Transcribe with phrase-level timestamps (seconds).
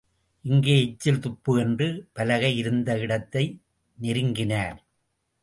[0.45, 3.45] இங்கே எச்சில் துப்பு என்ற பலகை இருந்த இடத்தை
[3.97, 4.79] நெருங்கினார்.